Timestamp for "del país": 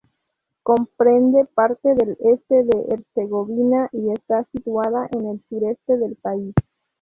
5.95-6.55